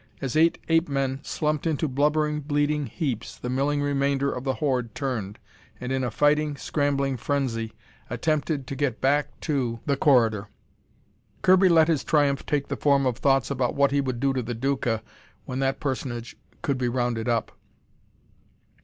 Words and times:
As 0.19 0.35
eight 0.35 0.57
ape 0.67 0.89
men 0.89 1.19
slumped 1.21 1.67
into 1.67 1.87
blubbering, 1.87 2.39
bleeding 2.41 2.87
heaps, 2.87 3.37
the 3.37 3.51
milling 3.51 3.83
remainder 3.83 4.31
of 4.31 4.43
the 4.43 4.55
horde 4.55 4.95
turned, 4.95 5.37
and 5.79 5.91
in 5.91 6.03
a 6.03 6.09
fighting, 6.09 6.57
scrambling 6.57 7.17
frenzy 7.17 7.73
attempted 8.09 8.65
to 8.65 8.75
get 8.75 8.99
back 8.99 9.39
to 9.41 9.79
the 9.85 9.95
corridor. 9.95 10.47
Kirby 11.43 11.69
let 11.69 11.87
his 11.87 12.03
triumph 12.03 12.47
take 12.47 12.67
the 12.67 12.75
form 12.77 13.05
of 13.05 13.17
thoughts 13.19 13.51
about 13.51 13.75
what 13.75 13.91
he 13.91 14.01
would 14.01 14.19
do 14.19 14.33
to 14.33 14.41
the 14.41 14.55
Duca 14.55 15.03
when 15.45 15.59
that 15.59 15.79
personage 15.79 16.35
could 16.63 16.79
be 16.79 16.89
rounded 16.89 17.29
up. 17.29 17.51